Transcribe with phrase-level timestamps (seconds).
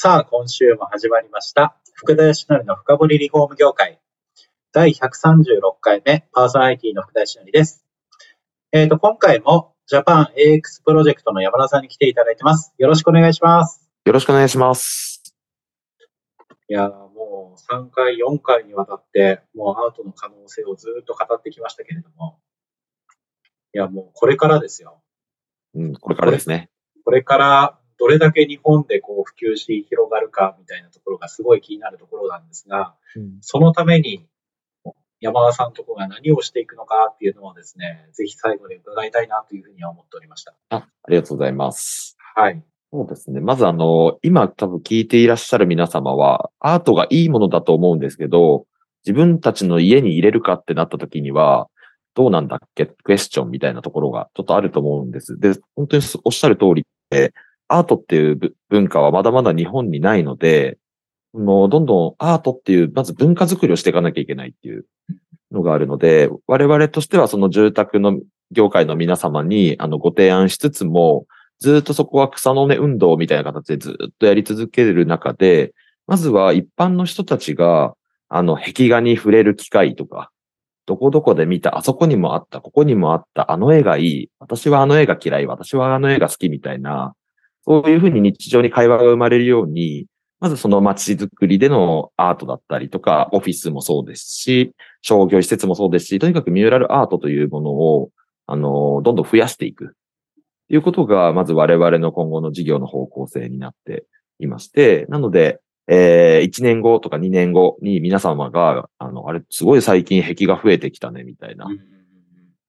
[0.00, 3.98] さあ今週も始まりました福田義則の深掘りリフォーム業界
[4.72, 7.84] 第136回目パーソナリティの福田義則です
[8.70, 15.34] えっ、ー、と今回もジャパン AX プロジェクトの山田さんに来ていただいてますよろしくお願いしますよろしくお願いします。
[16.70, 22.38] いや、もう3回、4回にわたって、もうアートの可能性をずっと語ってきましたけれども、
[23.74, 25.02] いや、もうこれからですよ。
[25.74, 26.70] うん、これからですね。
[27.04, 34.26] これからどれだけ日本でこう普及し広がるかみたいなところがすごい気になるところなんですが、うん、そのために
[35.20, 40.54] 山田さんとこが何をしていくのかっていうのをですね、ぜひ最後に伺いたいなというふうには思っておりました。
[40.70, 42.16] あありがとうございます。
[42.36, 42.62] はい。
[42.92, 43.40] そうですね。
[43.40, 48.66] まずあの、今多分聞いていらっしゃる皆様は、アートがいいものだと思うんですけど、
[49.04, 51.68] 自分たちの家に入れるかってなった時には、
[52.14, 52.86] どうなんだっけ？
[52.86, 55.38] クエスチョンみたいなところがちょっとあると思うんです。
[55.38, 57.34] で、本当におっしゃる通りで、
[57.68, 60.78] アートっていう文化はまだまだ日本にないので、
[61.34, 64.86] のどんどんアートっていう、まず文化づくりをしていかなきゃいけないっていう
[65.52, 68.18] のがあるので、我々としてはその住宅の
[68.50, 71.26] 業界の皆様にあのご提案しつつも、
[71.60, 75.74] ずっとそこは草の根運動みたいな形でずっとやり続ける中で、
[76.06, 77.94] まずは一般の人たちが、
[78.28, 80.30] あの、壁画に触れる機会とか、
[80.86, 87.14] どこどこで見た、あそこにもあった、ここにもあった、あの絵がいい、私はあの絵が嫌い、私はあの絵が好きみたいな、
[87.68, 90.06] そういうふうに日常に会話が生まれるように、
[90.40, 94.72] まずその街づくりでのアートだったりとか、オフィスもそうですし、
[95.02, 98.10] 商業施設もそうですし、とにかくミューラルアートというものを、
[98.46, 99.94] あの、どんどん増やしていく。
[100.70, 104.06] いうことが、まず我々の今後の事業の方向性になって
[104.38, 111.66] いまして、なので、えー、1年後とか2年後に皆様が、あの、あれ、すごい最近壁が増えてきたね、みたいな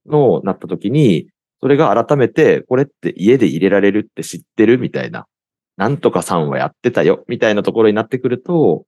[0.06, 1.28] のをなった時に、
[1.62, 5.26] それが改めて、これって家で入れられるって知ってるみたいな、
[5.78, 8.86] なんとかさんはやってたよ、みたいなところになってくると、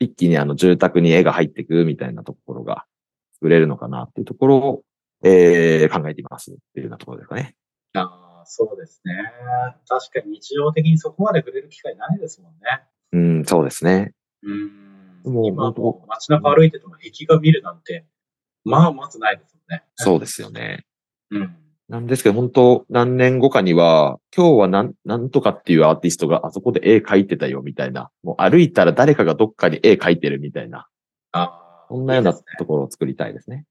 [0.00, 2.86] 一気にあの住宅に絵が入ってくみたいなところが
[3.34, 4.82] 作れるのかなっていうところを、
[5.22, 7.54] えー、考えていますっていうようなところですかね。
[7.94, 9.14] あそうですね。
[9.86, 12.58] 確かに日常的にそこまで触れる機会ないですもんね。
[13.12, 14.12] うん、そうですね。
[14.42, 15.32] うん。
[15.32, 18.06] もう今も街中歩いてても壁画見るなんて、
[18.64, 19.84] まあまずないですもんね。
[19.96, 20.86] そうですよね。
[21.30, 21.56] うん。
[21.90, 28.10] なんですけど、本当何年後かには、今日はなん、なんとかっていうアーティストがあそこで絵描いてたよみたいな。
[28.22, 30.86] もう歩いたら誰かがどっかに絵描いてるみたいな。
[31.32, 31.86] ああ。
[31.88, 33.66] そんなようなところを作りたいですね。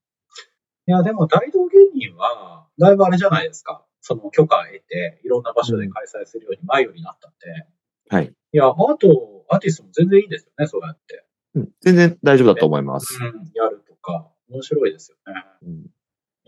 [0.86, 3.86] いや、でも大道芸人は、だいぶあれじゃないですか。
[4.02, 7.66] その許可を得て、いろんな場所で開催するように前よりなったんで、
[8.14, 8.26] はい。
[8.26, 11.24] いや、アート、アーティストも全然いいですよね、そうやって。
[11.54, 13.18] うん、全然大丈夫だと思います。
[13.18, 15.16] うん、やるとか、面白いですよ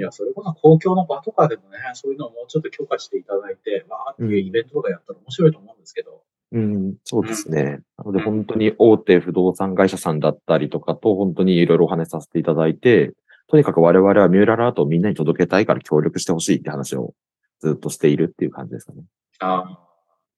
[0.02, 6.22] や、それこそ公共の場とかでもね、そういうのをもうちょっと許可していただいて、わーっていうイベントとかやったら面白いと思うんですけど。
[6.52, 7.80] うん、そうですね。
[7.96, 13.14] なので本当に大手不動産会社さんだったりとかと本当にいろいろお話しさせていただいて、
[13.48, 17.14] とにかく我々はミューラルアートをみんなに届けたいから協力してほしいって話を
[17.60, 19.04] ずっとしているっていう感じですかね。
[19.40, 19.78] ああ、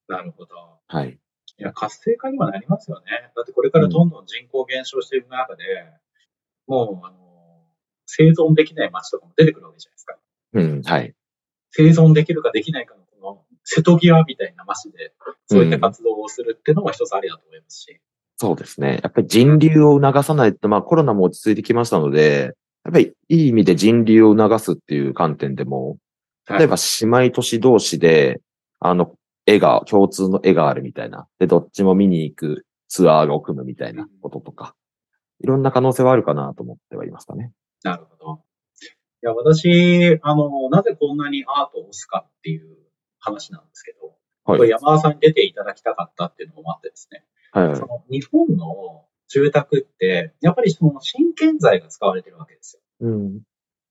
[0.08, 0.54] なるほど。
[0.86, 1.18] はい。
[1.56, 3.30] いや、活性化にはなりますよね。
[3.36, 5.64] だってこれからどんどん人口減少していく中で、
[6.68, 7.33] うん、もう、あの、
[8.16, 10.16] 生存できない街とかも出てくるわけじゃないですか。
[10.54, 11.14] うん、はい。
[11.70, 15.12] 生存できるかできないかのこの瀬戸際みたいな街で、
[15.46, 17.90] そういった活動をするっていうのも一つありだと思いますし。
[17.90, 17.98] うん、
[18.36, 19.00] そうですね。
[19.02, 22.54] やっぱり人流を促さないと、まあコロナも落ち着いてきましたので、
[22.84, 25.96] やっぱりいい意味で人流を促すっていう観点でも、
[26.48, 28.40] 例えば姉妹都市同士で、
[28.78, 29.14] あの、
[29.46, 31.26] 絵が、共通の絵があるみたいな。
[31.38, 34.74] で、どっちも見に行くツアーを組むみたいなこととか、
[35.40, 37.52] いろんな可能性はあるかなと思ってはいますかね。
[37.84, 38.42] なるほど。
[39.22, 42.76] いや、私、あの、なぜこんなにアートを推すかっていう
[43.20, 53.08] 話なんですけど、はい、これ山田さんに出ていただきたかったっていうのもあってですね、はい、その日本の住宅って、やっぱりその新建材が使われてるわけですよ。
[53.08, 53.40] うん、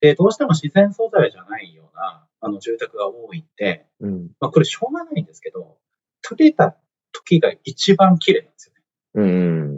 [0.01, 5.77] で、どうしても自然素材じゃないような、あの、住宅が多いんで、うん、まあ、これしょうがないんですけど、
[6.27, 6.77] 建てた
[7.11, 8.81] 時が一番綺麗なんですよね。
[9.15, 9.72] うん。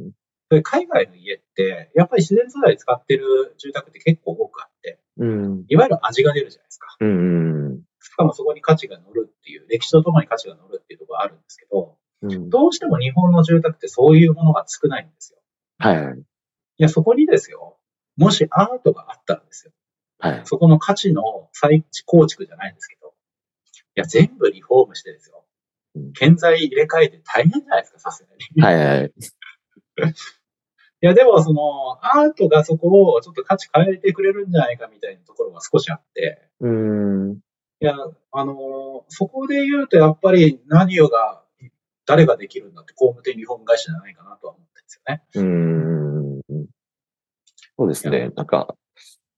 [0.55, 6.97] で海外の家って、やっぱり自然素材使ってる住宅って結構多くあって、うん、いわゆる味が出るじゃないですか。
[6.99, 12.49] うん、しかもそこに価値が乗るっていう、歴史とともに価値が乗るっていうところがあるんですけど、うん。
[12.49, 15.39] どうしても日本の住宅ってそういうものが少ないんですよ。
[15.77, 16.19] はい。
[16.19, 16.23] い
[16.77, 17.77] や、そこにですよ、
[18.17, 19.71] もしアートがあったらですよ、
[20.19, 20.41] はい。
[20.45, 23.13] そこの価値の再構築じゃないんですけど、
[23.97, 25.45] いや、全部リフォームしてですよ
[25.95, 26.13] うん。
[26.13, 28.61] 建材入れ替えて大変じゃないですか、さすがに。
[28.61, 28.99] はい。
[28.99, 29.13] はい。
[31.01, 37.33] いや、でも、その、アートがそこをちょっと価値変えてくれるんじゃないかみたいなところが少しあって、うーん。
[37.33, 37.93] いや、
[38.31, 41.43] あの、そこで言うと、やっぱり何をが、
[42.05, 46.41] 誰ができるんだって工務店リフォーム会社じゃないかなとは思ってるんですよね。
[46.47, 46.67] うーん。
[47.77, 48.29] そうですね。
[48.35, 48.75] なんか、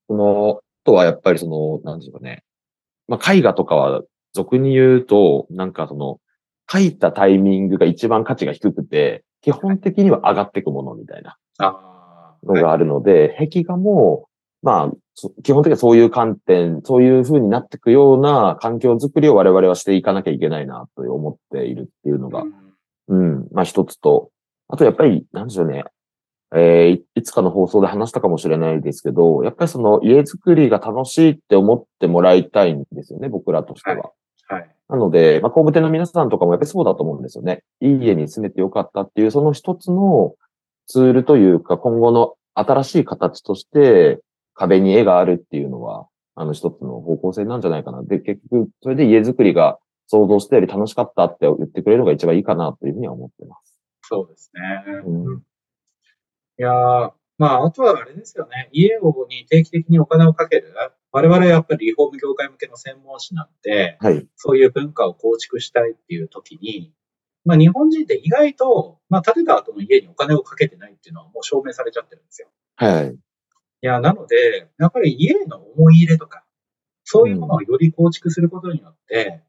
[0.08, 2.44] その、あとはやっぱりその、なんですかね。
[3.08, 4.02] まあ、絵画とかは、
[4.34, 6.20] 俗に言うと、なんかその、
[6.68, 11.36] 描いたタイミングが一番価値が低くて、基本的には上がっていくものみたいな。
[11.58, 14.28] のがあるので、壁画も、
[14.62, 22.68] まあ、そ基本的にはそういう観点、そういう風になっていくような環境づくりを我々はしていかなきゃいけないなと思っているっていうのがうん
[23.08, 23.48] うん。
[23.52, 24.30] まあ一つと、
[24.68, 25.84] あとやっぱり、なんでしょうね。
[26.54, 34.12] えーいいつかの放送で話したかもしれないですけど、やっぱりその家づくりが楽しいって思ってもらいたいんですよね、僕らとしては。
[34.48, 34.70] はい。
[34.88, 37.64] なので、まあ工務店の皆さんとかもやっぱりそうだと思うんですよね。
[37.80, 40.34] いい家に住めてよかったっていう、その一つの
[40.88, 44.20] ツールというか、今後の新しい形として
[44.54, 48.02] 壁に絵があるっていうのは、あの一つの方向性なんじゃないかな。
[48.02, 53.78] で、結局、それで家づくりが想像したより楽しかったって言ってくれるのが一番いいかなというふうには思ってます。
[54.02, 55.02] そうですね。
[55.04, 55.42] うん
[56.60, 58.68] いやーまあ、あとはあれですよね。
[58.72, 60.74] 家をに定期的にお金をかける。
[61.12, 64.26] 我々はやっぱりリフォーム業界向けの専門誌なんで、はい。
[64.34, 66.92] そういう文化を構築したいっていう時に、
[67.48, 72.48] まあ日本人って意外と、まあ建てた後の家にお金をかけてないっていうのはもう証明されちゃってるんですよ。
[72.76, 73.14] はい。
[73.14, 73.16] い
[73.80, 76.44] や、なので、やっぱり家への思い入れとか、
[77.04, 79.40] そういうものをより構築することによって、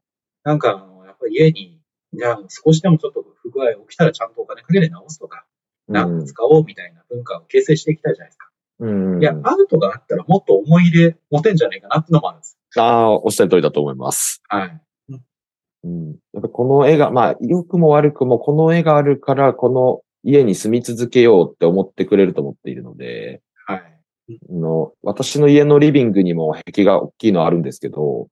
[0.44, 1.78] なんかあの、やっぱり家に、
[2.14, 5.44] じゃあ少しでもちょっと不具合起きたらちゃんとお金かけて直すとか、
[5.86, 8.50] なんか使おうみたいな文化を形成していきたいじゃないですか。
[8.78, 9.20] うん。
[9.20, 12.56] いや、アウトがあったらもっと思い入れ持てんじゃないかなってのもあるんです。
[12.78, 14.40] ああ、おっしゃる通りだと思います。
[14.48, 14.80] はい。
[15.84, 16.16] うん。
[16.32, 23.82] やっぱこの絵が、まあ、良くも悪くもこの絵があるから、この家に住み続けようって思ってくれると思っているので、はい。
[24.48, 28.28] あの私の家のリビングにも壁画大きいのあるんですけど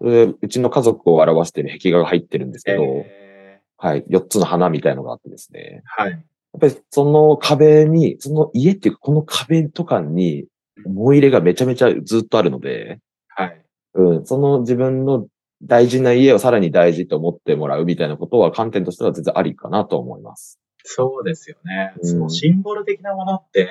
[0.00, 5.82] うちの家族を表している壁画が入ってるんですけど、えはい、4つの花みたいのがあってですね。
[6.00, 6.10] ー、はい。
[6.10, 6.20] やっ
[6.60, 10.46] ぱりその壁に、その家っていうかこの壁とかに
[10.84, 12.98] 思い入れがめちゃめちゃずっとあるので、
[13.28, 13.64] はい。
[13.94, 15.28] うん、その自分の
[15.62, 20.60] 大事な家をさらに大事と思ってもらうみたいなことは観点としては全然ありかなと思います。
[20.84, 21.92] そうですよね。
[22.00, 23.68] うんそのシンボル的なものって、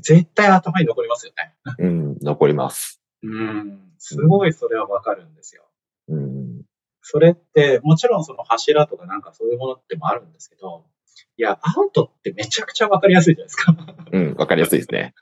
[0.00, 1.54] 絶対頭に残りますよね。
[1.78, 3.00] うん、残ります。
[3.22, 3.80] うん。
[3.98, 5.64] すごいそれはわかるんですよ。
[6.08, 6.62] うん、
[7.02, 10.84] それって、もちろんその柱とかなんかそういうものってもあるんですけど、
[11.36, 13.76] いや、アウトってめちゃくちゃわかりやすいじゃないですか。
[14.12, 15.14] うん、わかりやすいですね。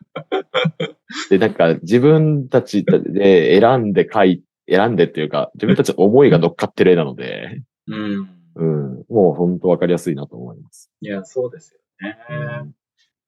[1.30, 8.31] で、なんか自分たちで選んで書い、選んでっていうか、自分たちの思いが乗っかってる絵なので、うん。
[8.56, 10.91] うん、もう本当わかりやすいなと思います。
[11.00, 12.19] いや、そうですよね。
[12.31, 12.75] うん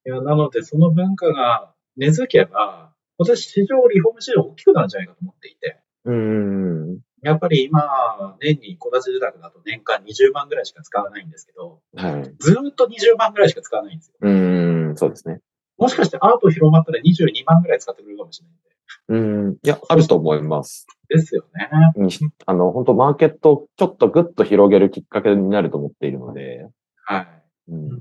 [0.06, 12.34] いや、なのでその文化が根付けば、私市場、リフォーム市場大きくなるんじゃないかと思っていて、うん、やっぱり今、年に戸建て住宅だと年間20万ぐらいしか使わないんですけど、はい。
[12.38, 14.14] ずーっと20万ぐらいしか使わないんですよ。
[14.22, 15.40] うん、そうですね。
[15.76, 18.69] もしかしてアート広まったら22万ぐらい使ってくれるかもしれないんで。
[19.08, 20.86] うん、いや、あると思います。
[21.08, 21.68] ですよね。
[21.96, 22.08] うん
[22.46, 26.68] あの、本当マーケットをちょっとぐっと広げるきっかけになると思っているので、
[27.04, 27.26] はい。
[27.68, 28.00] うん、い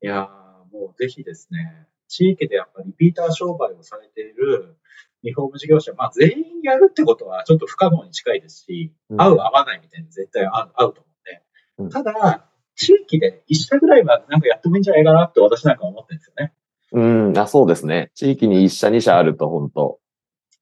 [0.00, 4.76] やー、もうぜひですね、地域でやっぱリピーター商売をされている
[5.22, 11.10] リフォーム事業者、まあ全員やるってことはちょっと不可能に近いですし、うん合う合わないみたいに絶対合う合うと思
[11.78, 16.52] うんうんで、ただ、地域で一社ぐらいはなんかやってもいいんじゃないかなって私なんか思ってるんですよね。
[16.92, 17.00] う
[17.32, 18.10] ん、あ、そうですね。
[18.14, 19.98] 地域に一社二社あると本当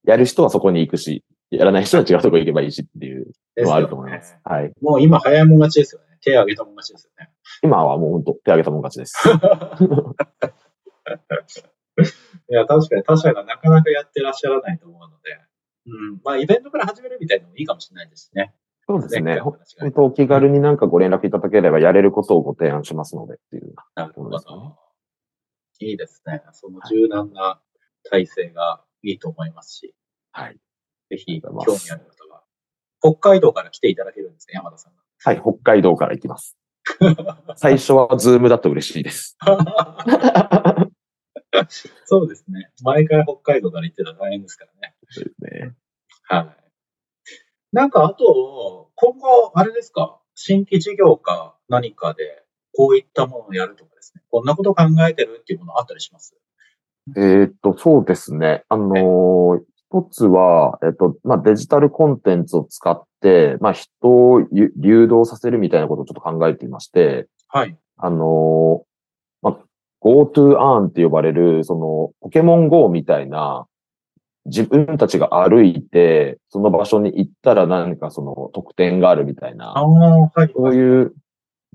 [0.04, 4.36] やる人はそこに行くし、やらない人は違うとこ行けばいいしっていうのはあると思います。
[4.44, 4.72] はい。
[4.80, 6.06] もう今早いもん勝ちですよね。
[6.22, 7.30] 手挙げたもん勝ちですよね。
[7.62, 9.16] 今はもう本当手挙げたもん勝ちです。
[12.48, 15.38] いや、確かに他社がなかなかやってらっしゃらないと思うので、
[15.86, 18.54] うん、まあイベントから始めるみたいなのもいいかもしれないですしね。
[18.86, 19.40] そうですね。
[19.40, 19.58] 本
[19.92, 23.74] 当お気軽になんかご連絡いただければやれることをご提案しますのでっていう。
[23.94, 24.38] なるほど。
[25.80, 26.42] いいですね。
[26.52, 27.60] その柔軟な
[28.10, 29.94] 体制がいいと思いますし、
[30.32, 30.58] はい。
[31.10, 32.42] ぜひ興味ある方は、
[33.00, 36.56] 北海道から来ていただけるんですね、山田さんはい、北海道から行きます。
[37.56, 39.36] 最初はズームだと嬉しいです。
[39.40, 40.86] が。
[42.04, 42.70] そうですね。
[42.82, 44.94] 毎回北海道から行ってたら大変ですからね。
[45.08, 45.74] そうですね。
[46.28, 46.56] はい。
[47.72, 50.20] なんかあと、今後、あれですか？
[50.34, 52.39] 新規事業か何かで、
[52.76, 56.34] こういったものをやるとかですね、こんなこと考えてるっていうものあったりします？
[57.16, 58.64] えーっと、そうですね。
[58.68, 59.60] あのー
[59.92, 67.76] 一つは、えっと、まあ、デジタルコンテンツを使って、まあ、人をゆ流動させるみたいなことをちょっと考えていまして、はい。
[67.96, 68.82] あのー
[69.42, 69.58] まあ、
[70.00, 73.66] GoTo Earn って呼ばれる、その、ポケモン GO みたいな、
[74.46, 80.52] 自分たちが歩いて、その場所に行ったら何かその特典があるみたいなあ、あ、はい。
[80.54, 81.14] そういう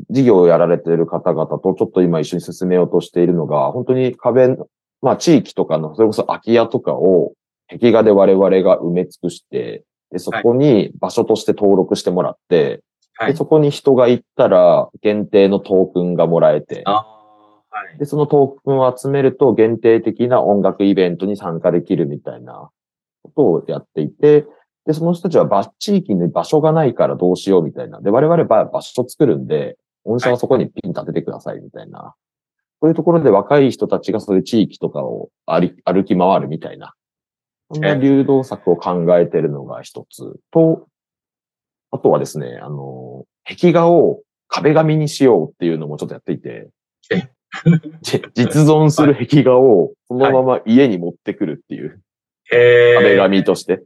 [0.09, 4.55] 事業をやられている方々とちょっと今一緒に進めようとしているのが、本当に壁、
[5.01, 7.33] まあ地域とかの、それこそ空き家とかを
[7.69, 12.81] 壁画で我々が埋め尽くして、で、そこに場所として登録してもらって、
[13.15, 13.37] はいで、。
[13.37, 17.05] そこに人が行ったら限定のトークンがもらえて、は
[17.95, 17.99] い。
[17.99, 22.69] で、そのトークンを集めると限定的な音楽イベントに参加できるみたいな
[23.23, 24.45] ことをやっていて、
[24.85, 28.01] で、その人たちは場地域に場所がないからどうしようみたいな。
[28.01, 32.13] で、我々は場所作るんで、御社はそこにピン立ててくださいみたいな。
[32.81, 36.93] そういうところで若い人たちがそういう地域とかを歩き歩き回るみたいな。
[37.71, 40.87] そんな流動策を考えてるのが一つと、
[41.91, 46.69] あとはですね、あの、壁画を壁紙にしようっていうのもちょっとやっていて、
[48.01, 52.01] じ実存する壁画をそのまま家に持ってくるっていう。
[52.51, 53.81] 壁紙として。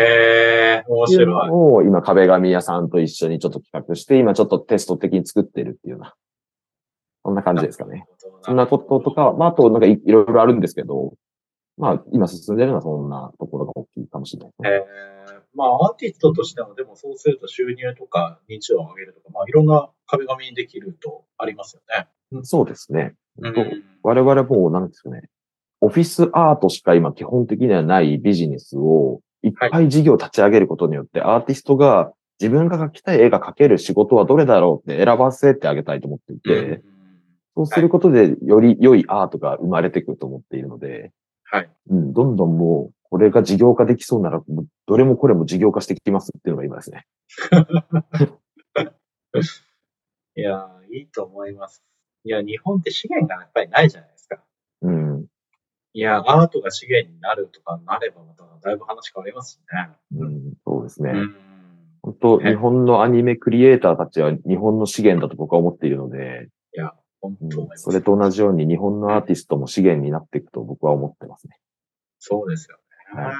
[0.00, 1.48] へえ、面っていう白い。
[1.48, 6.14] のを今壁紙屋さんと一緒にちょっと企画して、今ちょっとテスト的に作ってるっていうような、
[7.24, 8.06] そんな感じですかね。
[8.42, 11.14] そんなこととか、まああとなんかいいろいろあるんですけど、
[11.76, 14.70] まあ今進んでるのはそんなところが大きいかもしれないですね。
[14.70, 22.08] えー、まあアーティストとしても、でもそうすると収入とか認知度を上げるとか、まあいろんな壁紙にできるとありますよね。
[22.44, 23.14] そうですね。
[23.38, 23.64] うんと
[24.02, 25.28] 我々もうなんですかね、
[25.80, 37.00] オフィスアートしか今基本的にはないビジネスをいっぱい事業を立ち上げることによって、アーティストが自分が描きたい絵が描ける仕事はどれだろうって選ばせてあげたいと思っていて、うん
[37.56, 41.12] そうすることでより良いアートが生まれてくると思っているので、
[41.44, 41.70] はい。
[41.90, 44.40] うん、どんどんもう、これが事業化できそうなら、
[44.86, 47.06] どれもこれも事業化してきますっていうのが今ですね。
[50.36, 51.82] いやー、いいと思います。
[52.24, 54.42] いや、日本って資源がやっぱりないじゃないですか。
[54.82, 55.26] うん。
[55.92, 59.90] いや、アートが資源になるとかなればまただいぶ話変わりますしね。
[60.16, 61.10] うん、そうですね。
[61.10, 61.34] うん。
[62.02, 67.82] 本当、ね日本のアニメクリエイターたちは日本の資源だと僕は思っているので、いや、本うん当思います。
[67.84, 71.58] それと同じように日本のアーティストも資源になっていくと僕は思ってますね。
[72.18, 72.76] そうですよ
[73.16, 73.22] ね。
[73.22, 73.32] は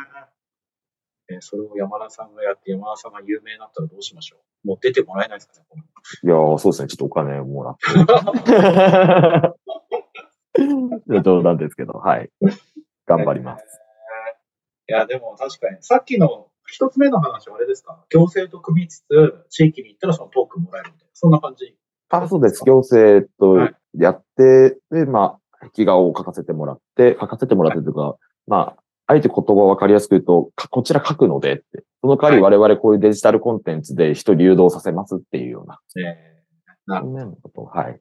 [1.30, 4.69] えーそれを山田さんがやって、山田さんが有名になったらどうしましょう？
[4.69, 5.85] もう出てもらえないですかね
[6.25, 6.88] いやー、そうですね。
[6.88, 9.54] ちょっとお金をもらって。
[11.24, 12.30] 冗談ですけど、はい。
[13.06, 13.64] 頑張ります。
[14.88, 18.04] いや、でも確かに、さっきの一つ目の話はあれですか？
[18.10, 21.10] 行政と組みつつ、地域に行ったらそのトークンもらえるみたいな。
[21.14, 21.76] そんな感じ？
[22.08, 22.64] あ、そうです。
[22.64, 31.84] 行政とはいやって、で、まあ、壁画を書かせてもらって、書かせてもらってというか、まあ、あえて言葉を分かりやすく言うと、かこちら書くのでって。
[32.00, 38.00] その代わり我々こういうデジタルコンテンツで人流動させますっていうような、えー、なそんなようなことを、はい。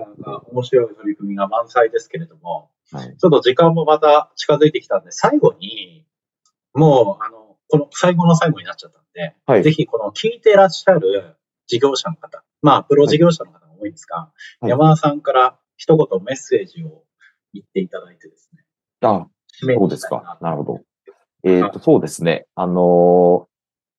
[0.00, 3.16] なかなか面白い取り組みが満載ですけれども、はい。
[3.16, 6.06] ちょっと時間もまた近づいてきたんで、最後に、
[6.74, 11.36] もう、あの、この最後の最後になっちゃったんで、はいぜひこの聞いてらっしゃる
[11.66, 14.16] 事業者の方、まあ、プロ事業者の方が多いんですが、
[14.60, 17.04] はい山田さんから一言メッセージを
[17.52, 18.64] 言っていただいてですね。
[19.02, 20.38] あ、そうですか。
[20.40, 20.80] なるほど。
[21.44, 22.46] えっ、と、そうですね。
[22.54, 23.48] あのー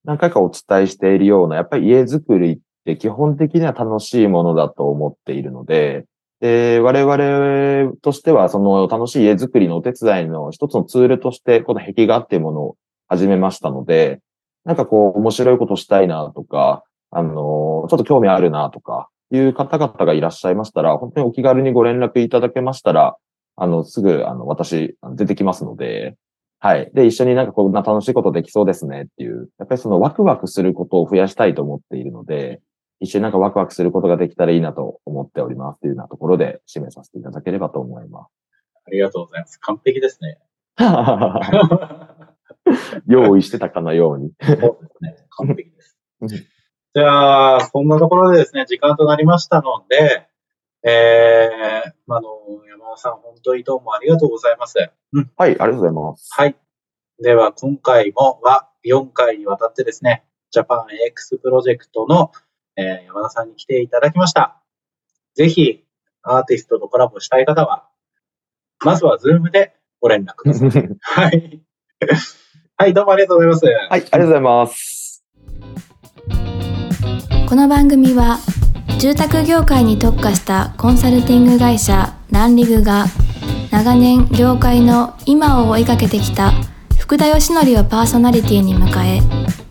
[0.05, 6.05] 何回かお伝えしているような、やっぱり家づくりって基本的には楽しいものだと思っているので、
[6.39, 12.75] で、我々としては、その楽しい家づくりのお手伝いの一つのツールとして、この壁画っていうものを
[13.07, 14.21] 始めましたので、
[14.63, 23.17] なんかこう、面白いことしたいなとか、あのちょっと興味あるなとか、いう方々がいらっしゃいましたら、本当にお気軽にご連絡いただけましたら、
[23.55, 26.15] あの、すぐ、あの、私、出てきますので、
[26.59, 26.91] はい。
[26.93, 32.61] で、一緒になんかこんな楽しいことできそうですねっていう、やっぱりそのワクワクすることを増やしたいと思っているので、
[32.99, 38.27] 一緒になんかワクワクすることができたらいいなと思っておりますというようなところで締めさせていただければと思いまあ
[38.91, 39.57] りがとうございます。
[39.59, 40.39] 完璧ですね。
[40.77, 40.83] す。
[43.07, 44.31] 用意してたかのように。
[44.41, 45.15] そうですね。
[45.29, 46.27] 完璧ですうん。
[46.27, 50.27] じゃあ、そんなところでですね、時間となりましたので、
[50.83, 52.29] えー、あの、
[52.67, 54.77] 山田さん、本当にどうもありがとうございます。
[55.13, 55.31] うん。
[55.37, 56.29] はい、ありがとうございます。
[56.35, 56.55] はい。
[57.21, 62.31] では、今回もは4回にわたってですね、ジャパン AX プロジェクトの、
[62.79, 64.61] えー山田さんに来ていただきました。
[65.35, 65.83] ぜひ、
[66.23, 67.87] アーティストとコラボしたい方は、
[68.83, 70.89] まずはズームでご連絡ください。
[71.01, 71.61] はい。
[72.77, 73.65] はい、どうもありがとうございます。
[73.65, 75.25] はい、ありがとうございます。
[77.49, 78.37] この番組は
[78.99, 83.05] 住宅業界に特化したコンサルティング会社ランリグが
[83.71, 86.51] 長年業界の今を追いかけてきた
[86.97, 89.21] 福田義則をパーソナリティに迎え